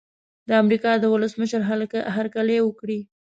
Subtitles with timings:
[0.47, 1.61] د امریکا د ولسمشر
[2.15, 2.99] هرکلی وکړي.